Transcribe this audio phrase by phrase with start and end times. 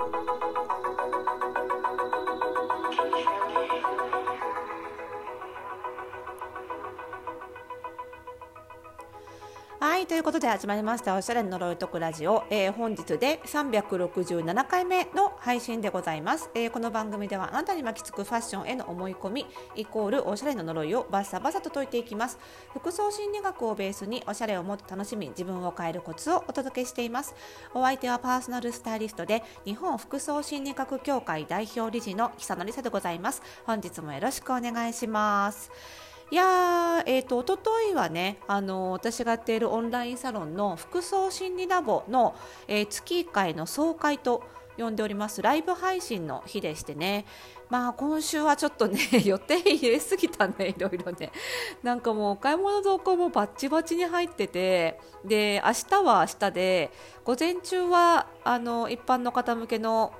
[0.00, 1.19] Thank you.
[10.00, 22.38] はいということで始まりましたおしゃれの呪いとくラジオ、えー、本日で367回目の配信でございます、えー、この番組ではあなたに巻きつくファッションへの思い込みイコールおしゃれの呪いをバッサバサと解いていきます。
[22.72, 27.34] 服装心理学をベースにおしゃれをもっと楽しみ自分を変えるコツをお届けしています。
[27.74, 33.42] お相手はパーソナルスタイリストで日本服装心理学協会代表理事の久野里沙でございます。
[33.66, 36.09] 本日もよろしくお願いします。
[36.30, 42.36] いやえーと、と一昨日はねあの私がやっているオンラインサロンの服装心理ラボの、
[42.68, 44.44] えー、月1回の総会と
[44.78, 45.42] 呼んでおります。
[45.42, 47.26] ライブ配信の日でしてね。
[47.68, 51.32] まあ今週はちょっとね 予定入れすぎたねいろいろね。
[51.82, 56.90] なんかもうお買い物動向もバッチバチに入っててで明日は明日で
[57.24, 60.12] 午前中はあの一般の方向けの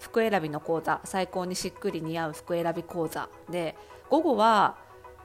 [0.00, 3.76] 服選びの講座最高にしっくり似合う服選び講座で
[4.08, 4.76] 午後は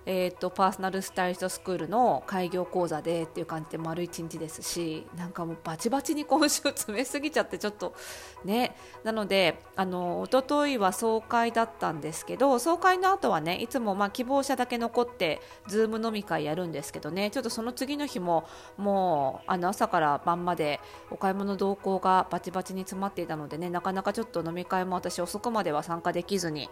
[0.05, 7.95] えーと、パーソナルスタイリストスクールの開業講座でっていう感じで丸1日ですしなんかもうバチバチに今週詰めすぎちゃってちょっと
[8.43, 18.47] ねなのであの一昨日は総会だったんですけど総会の後はねいつもまあ希望者だけ残ってズーム飲み会やるんですけどねちょっとその次の日も
[18.77, 26.69] もうあの朝から晩までお買い物動向がバチバチに詰まっていたのでねなかなかちょっと飲み会も私遅くまでは参加できずに。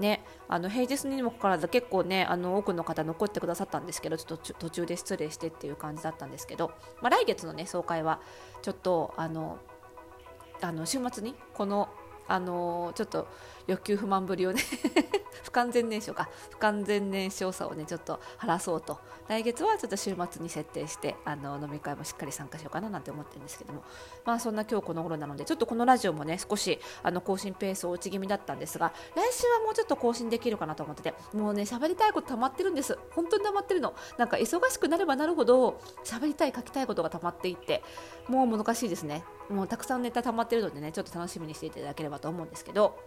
[0.00, 8.20] ね、あの平日にもかかわらず結構ねあの多くの方残ってくださったんですけどちょっと途中で失礼してっていう感じだったんですけど、まあ、来月のね総会は
[8.62, 9.58] ちょっとあの
[10.62, 11.88] あの週末にこの
[12.28, 13.28] あのちょっと
[13.70, 14.60] 欲求不満ぶりをね
[15.44, 16.28] 不完全燃焼か。
[16.50, 18.98] 不完全燃焼さをねちょっと晴らそうと。
[19.28, 23.84] 来月はちょっと週末に設定してあの飲み会もしっかり参加しようかななんて思ってるんですけども。
[24.24, 32.98] まあそんな今日この頃なのでちょっとこのラジオもね少しあの更新ペースを落ち気味だったんですが来週はもうちょっと更新できるかなと思っててもうね喋りたいこと溜まってるんです。
[33.12, 33.94] 本当に溜まってるの。
[34.18, 37.82] なんか忙しくなればなるほど喋りたい書きたいことが溜まっていって
[38.28, 39.24] もうもどかしいですね。
[39.48, 42.98] もうたくさんネタ溜まってるのでねちょっと楽しみにしていただければと思うんですけど。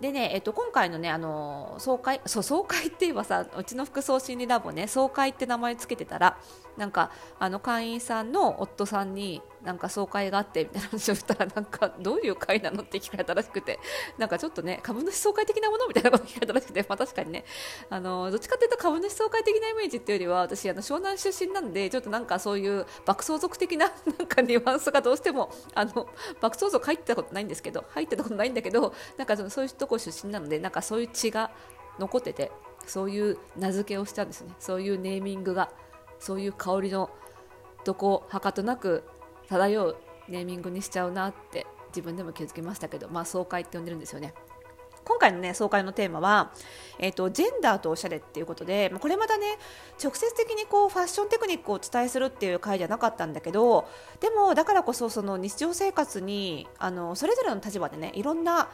[0.00, 6.38] でね、えっと、今回のね、あの総会 そう総会って言えばさうちの服装心理ラボね総会って名前つけてたら
[6.76, 13.78] なんかあの会員さんの夫さんになんか総会があってみたいな話をしたらなんかどういう会なのって聞かれたらしくて
[14.16, 17.44] なんかちょっとね株主総会的なものみたいなこと聞かれたらしくて、まあ、確かにね。
[17.90, 26.08] あのどっちかというと株主総会的なイメージっていうよりは私あの湘南出身なんでちょっとなんかそういう爆走族的な なんかニュアンスがどうしてもあの
[26.40, 31.50] 爆走族入ってたことないんですけど入ってたことないんだけどなんかそのそういうとこ出身なのでなんかそういう血が
[31.98, 32.50] 残ってて
[32.86, 34.54] そういう名付けをしたんですね。
[34.58, 35.70] そういうネーミングが
[36.18, 37.10] そういう香りの
[37.84, 39.04] どこはかとなく
[39.50, 39.96] 漂う
[40.28, 44.32] ネーミングにしちゃうなって自分でも気づきましたけど、まあ、総会って呼んでるんですよね。
[45.04, 46.52] 今回のね総会のテーマは、
[46.98, 49.46] えーと、ジェンダーとおしゃれっていうことでこれまたね
[50.00, 53.88] 直接的にこうファッションテクニックをお伝えするっていう回じゃなかったんだけど
[54.20, 58.68] でもだからこそその日常生活にあのそれぞれの立場でねいろんな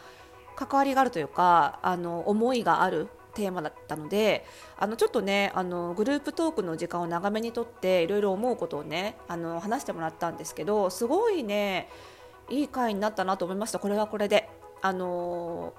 [0.57, 4.45] 関わりがあるというかあの思いがあるテーマだったので
[4.79, 11.89] あのちょっとねあのグループトークの時間を長めにとっていろいろ思うことをねあの話してもらったんですけどすごいね
[12.49, 14.49] いい回になったなと思いましたこれはこれで。
[14.83, 15.73] あの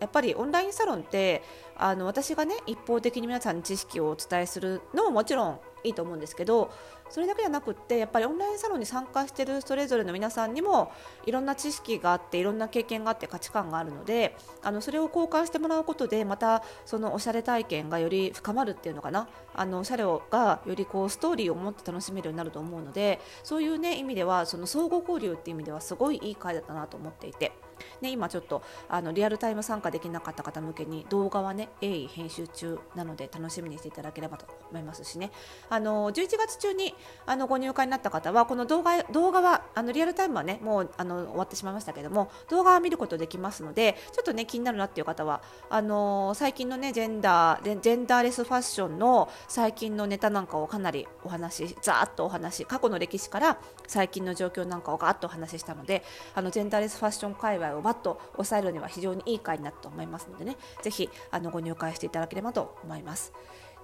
[0.00, 1.42] やっぱりオンラインサロンって
[1.76, 6.70] あの私がね一方的に皆さんに知識をお伝えするのももちろんいいと思うんですけど
[7.10, 10.92] それだけじゃなくってやっぱりオンラインサロンに参加しているそれぞれの皆さんにも
[11.24, 19.28] いろんな知識があっていろんな経験があって価値観があるのであのそれを交換してもらうことでまたそのおしゃれ体験がより深まるっていうのかな？
[19.54, 27.52] あのおしゃれがよりこうストーリーを持って楽しめるようになると思うのでそういう、ね、意味ではその相互交流っていう意味ではすごいいい回だったなと思っていて。
[28.00, 35.30] ね、今ちょっとあのリアルタイム参加できなかった方向けに動画はね鋭意編集中なので楽しみにしていただければと思いますしね。
[35.68, 36.94] あの11月中に
[37.26, 56.02] あのご入会になった方はこの動画動画はあのリアルタイムはねもうあの終わってしまいましたけども動画は見ることできますのでちょっとね気になるなっていう方はあの最近のねジェンダージェンダーレスファッションの最近のネタなんかをかなりお話ざーっとお話過去の歴史から最近の状況なんかをガーッとお話ししたので
[56.34, 63.32] あのジェンダーレスファッション界隈をバッと抑えるには非常にいい回になったと思いますのでねぜひあのご入会していただければと思います。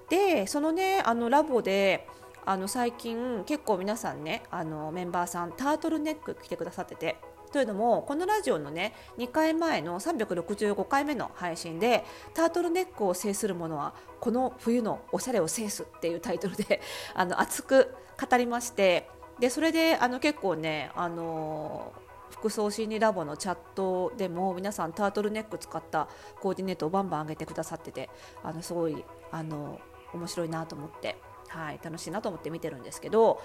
[0.09, 2.07] でそのねあのラボで
[2.45, 7.17] あの最近結構皆さんねあのメンバーさんタートルネック着てくださってて
[7.51, 12.03] というのもこのラジオのね2回前の365回目の配信で
[12.33, 16.81] タートルネックを制するものはこの冬のおしゃれを制すっていうタイトルで
[17.15, 17.95] あの熱く
[18.29, 19.09] 語りまして
[19.39, 21.93] でそれであの結構ねあの
[22.31, 26.07] 服装心理ラボのチャットでも皆さんタートルネック使った
[26.39, 28.09] コーディネートをバンバン上げてくださってて
[28.43, 29.79] あのすごいあの
[30.13, 31.17] 面白いなと思って、
[31.49, 33.41] はい、楽しいなと思って見てるんですけど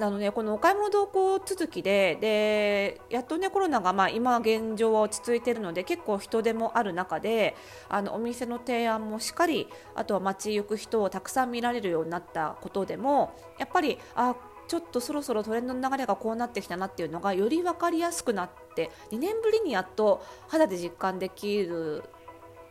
[0.00, 7.54] あのね、このお買い物動向続きででやっと、ね、コロナが、まあ、今現状は落ち着いているので結構人手もある中で
[7.88, 14.34] あのお店の提案もしっかりあとは街行く人をたくさん見られるようになったことでもやっぱりあ
[14.68, 22.04] ちょっとそろそろトレンドの流れがこうなってきたなっていうのがより分かりやすくなって2年ぶりにやっと肌で実感できる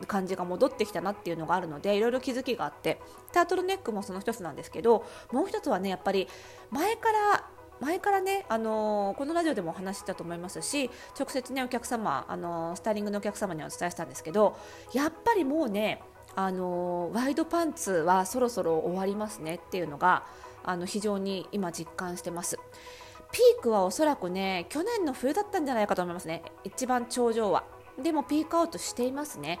[0.06, 3.00] 感じが戻ってきたなっていうのがあるのでいろいろ気づきがあって
[3.32, 6.28] タートルネックもその一つなんですけどもう一つはねやっぱり
[6.70, 7.44] 前から
[7.80, 14.56] 前からね、あのー、このラジオでもお話したと思いますし直接ねお客様、あのー、スタイリングのお客様にお伝えしたんですけど
[14.94, 16.02] やっぱりもうね、
[16.34, 20.24] あのー、ワイドパンツはそろそろ終わりますねっていうのが
[20.66, 22.58] あの非常に今実感してます。
[23.32, 26.42] ピークはおそらくね去年の冬だったんじゃないかと思いますね。
[26.64, 27.64] 一番頂上は。
[28.02, 29.58] でもピークアウトしていますね。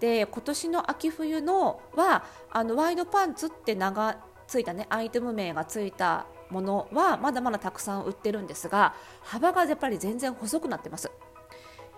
[0.00, 11.10] で今年の秋冬のはあのワイドパンツって名がついたねアイテム名がついたものはまだまだたくさん売ってるんですが幅がやっぱり全然細くなってます。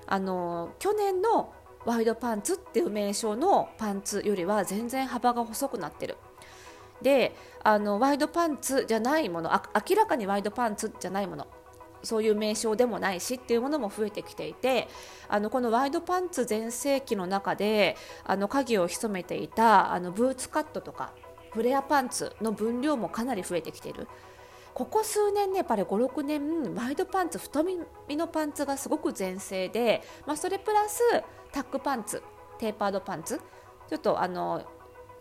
[0.06, 1.52] あの去年の
[1.84, 6.16] ワイドパンツっていう名称のパンツよりは全然幅が細くなってる。
[7.02, 9.50] であのワイドパンツじゃないもの
[9.88, 11.46] 明らかにワイドパンツじゃないもの
[12.02, 14.88] そういう名称でもないしっていうものも増えてきていて
[15.28, 21.12] あのこのワイドパンツ全盛期の中であの鍵を潜めていたあのブーツカットとか
[21.52, 24.06] フレアパンツの分量もかなり増えてきている。
[24.72, 27.76] ここ数年ねやっぱり56年ワイドパンツ太め
[28.16, 31.02] のパンツがすごく全盛で、まあ、それプラス
[31.52, 32.22] タックパンツ
[32.58, 33.40] テーパードパンツ
[33.88, 34.64] ちょっとあの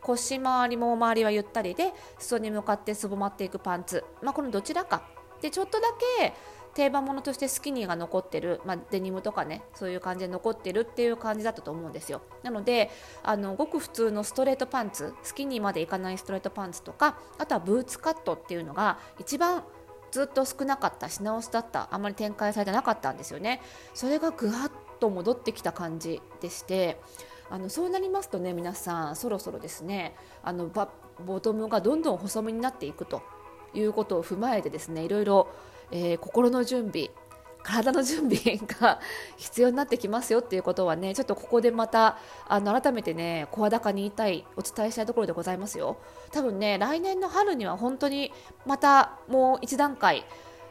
[0.02, 5.04] 腰回りも周りはゆったりで裾に向かってすぼまっていくパンツ、まあ、このどちらか。
[5.42, 5.88] でちょっとだ
[6.20, 6.34] け
[6.74, 12.22] 定番ものとしてスキニーが残ってる、まあ、デニムとかねそういう感じで残ってるっていう感じだったと思うんですよ。
[12.44, 12.90] なので
[13.24, 19.64] あのごく普通のストレートパンツスキニーまでいかないストレートパンツとかあとはブーツカットっていうのが一番
[20.12, 23.62] ずっと少なかった品薄だったあんまり展開されてなかったんですよね。
[23.94, 27.00] それがぐわっと戻ってきた感じでして
[27.50, 30.70] あのそうなりますとね皆さんそろそろですねあの
[31.26, 33.22] ボトムがどんどん細身になっていくと
[33.74, 35.48] いうことを踏まえてですねいろいろ
[35.92, 37.10] えー、心の準備
[37.64, 39.00] 体の準備が
[39.36, 42.18] 必要になってきますよっていうことはねちょっとここでまた
[42.48, 45.98] あの改めてね声高に言いたいお伝えしたいところでございますよ。
[46.32, 48.32] 多分ね来年の春には本当に
[48.66, 50.26] またもう一段階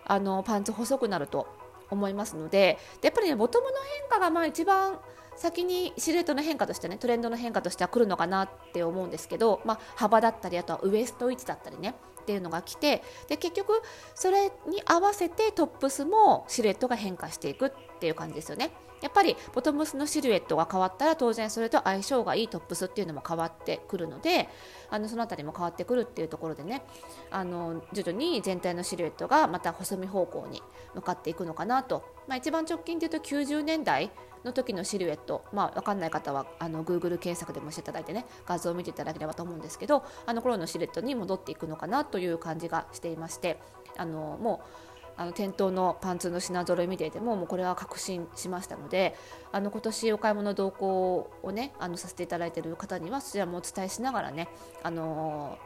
[0.06, 1.46] あのパンツ細くなると
[1.90, 4.98] 思いますのででやっぱりねボトムの変化がまあ一番
[5.38, 13.80] 先にシルエットの変化としてねトレンドの変化としては来るのかなって思うんですけど、まあ、幅だったりあとはウエスト位置だったりねっていうのが来てで結局
[14.14, 17.70] それに合わせてトップスもシルエットが変化していくっ
[18.00, 18.70] ていう感じですよね。
[19.00, 24.48] やっぱりボトムスのシルエットが変わったら当然それと相性がいいトップスっていうのも変わってくるので
[24.90, 26.82] あのその辺りも変わってくるっていうところでね
[27.30, 30.62] あの徐々に全体のシルエットがまた細身方向に
[30.94, 34.10] 向かっていくのかなと、まあ、一番直近でいうと90年代
[34.44, 43.58] の時のシルエット、まあ、分かんない方はあの Google 検索でもしていただいてね画像を見ていただければと思うんですけどあの頃のシルエットに戻っていくのかなという感じがしていまして
[43.96, 44.88] あのもう
[45.20, 49.16] あの店頭のパンツの品揃え見ていてももうこれは確信しましたので
[49.50, 54.48] あの今年お買い物同行をねあのさせていただいている方にはそちらもお伝えしながらね
[54.84, 55.58] あの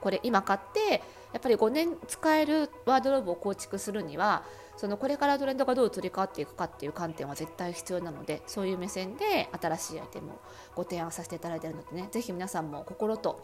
[0.00, 4.44] これ今買ってやっぱり5年使えるワードローブを構築するには
[4.76, 10.40] そのこれからトレンドがどう移り変わっていくかっていう観点は絶対必要なのでそういう目線で新しいアイテムを
[10.74, 13.42] ご提案させていただいているのでねぜひ皆さんも心と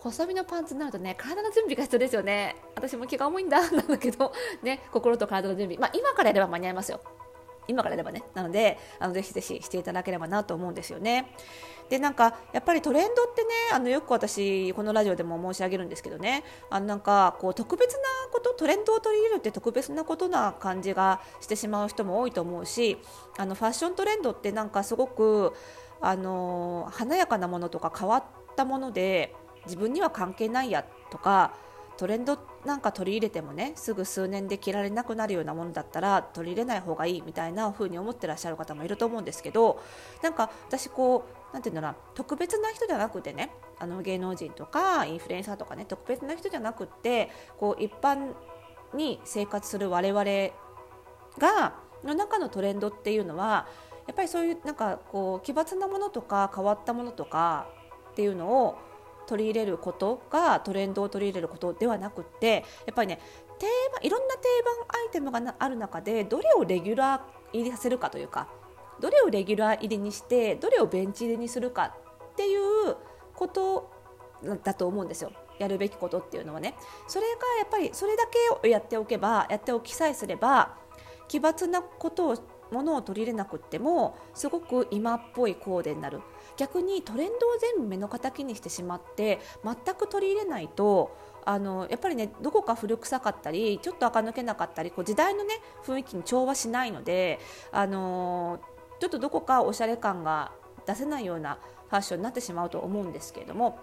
[0.00, 2.56] 細身のパンツになるとね体の準備が必要ですよね。
[2.74, 5.78] 私も気が重いんだなんだけどね心と体の準備。
[5.78, 7.00] まあ今からやれば間に合いますよ。
[7.68, 8.22] 今からやればね。
[8.34, 11.34] なのであのぜひぜひしていただければなと思うんですよね。
[11.88, 16.42] でなんかやっぱりトレンドってねあのよく私このラジオでも申し上げるんですけどね。
[16.70, 18.00] あのなんかこう特別な
[18.32, 22.98] ことトレンドを取り入れるって特別なことな感じがしてしまう人も多いと思うし
[23.36, 25.52] あのファッショントレンドってなんかすごく
[26.00, 28.24] あの華やかなものとか変わっ
[28.56, 29.34] たもので
[29.66, 31.54] 自分には関係ないやとか
[31.96, 39.80] トレンドなんか取り入れてもねすぐ数年で着られなくなるようなものだったら取り入れない方がいいみたいな風に思ってらっしゃる方もいると思うんですけど
[40.22, 48.32] なんか私こうなんていうんだろう特別な人じゃなくてねあの芸能人とかインフルエンサーとかね特別な人じゃなくってこう一般
[48.94, 50.24] に生活する我々
[51.38, 53.66] がの中のトレンドっていうのは
[54.06, 57.68] やっぱりそういうなんかこう奇抜なものとか変わったものとか
[58.10, 58.78] っていうのを
[59.26, 63.20] 取り入れることがトレンドを取り入れることではなくってやっぱりね
[63.58, 67.20] 定番いろんな定番アイテムがある中でどれをレギュラー
[67.52, 68.48] 入りさせるかというか
[69.00, 71.94] どれをレギュラー入りにしてどれをベンチ入りにするか
[72.32, 72.96] っていう
[73.34, 73.90] こと
[74.62, 75.32] だと思うんですよ。
[75.58, 76.74] やるべきことっていうのはね。
[77.06, 80.76] それがやっぱりそれだけをやっておけばやっておきさえすれば
[81.28, 82.36] 奇抜なことを
[82.72, 86.20] ものを取り入れなくってもすごく今っぽいコーデになる。
[86.56, 97.40] 逆にトレンドを全部目の敵にしてしまって全く取り入れないとあのやっぱりねどこか古臭かったりちょっと垢抜けなかったりこう時代のね雰囲気に調和しないので
[97.72, 98.60] あの
[99.00, 100.52] ちょっとどこかおしゃれ感が
[100.86, 103.78] 出せないようなファッションになってしまうと思うんですけれども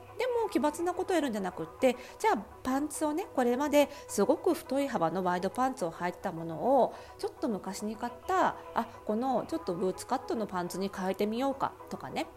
[0.49, 12.27] 奇抜なことをやるんじゃなくってじゃあパンツをねこれまですごく太い幅のワイドパンツを履いてたものをちょっと昔に買ったあこのちょっとブーツカットのパンツに変えてみようかとかね。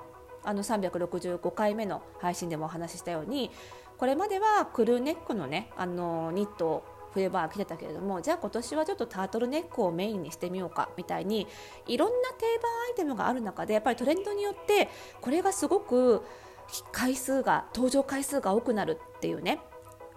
[0.44, 3.52] あの365回目の配信でもお話ししたように
[3.96, 11.46] これまではクルーネックのねあのニットを冬場は着てたけれどもじゃあ今年はちょっとタートルネックをメインにしてみようかみたいに
[11.86, 14.88] いろんな定番アイテムがある中でやっぱりトレンドによって
[15.20, 16.22] これがすごく
[16.92, 19.60] 回数が登場回数が多くなるっていうね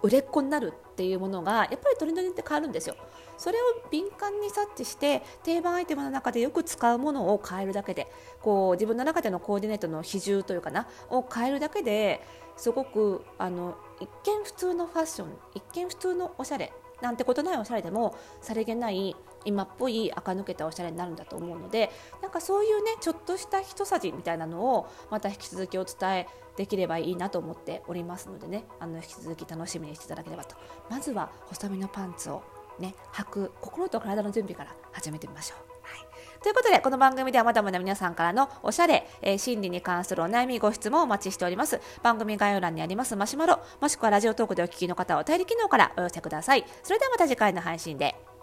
[0.02, 2.96] 売れっ子になるっていうものがやっぱりトレンドによって変わるんですよ。
[3.36, 8.10] それを敏感に察知して定番アイテムの中でよく使うものを変えるだけで
[8.40, 12.22] こう自分の中でのコーディネートの比重というかなを変えるだけで
[12.56, 16.72] すごくあの一見普通のファッション一見普通のおしゃれ
[17.02, 19.14] なんてことないおしゃれでもさりげない
[19.46, 21.90] 今っぽい垢抜けたおしゃれになるんだと思うので
[22.22, 26.26] なんかそういうねちょっとした一さじみたいなのをまた引き続きお伝え
[26.56, 30.56] できればいいなと思っておりますのでねあの引き続き楽しみにしていただければと
[30.90, 32.42] まずは細身のパンツを
[32.78, 35.58] ね履く心と体の準備から始めてみましょう。
[35.82, 36.06] はい
[36.42, 41.80] ということで、この番組ではまだまだ皆さんからのおしゃれ、えー、心理に関するお悩み、ご質問をお待ちしております。
[42.04, 46.64] 番組概要欄にありますマシュマロ、もしくはラジオトークでお聞きの方はお便り機能からお寄せください。
[46.82, 48.35] それではまた次回の配信で。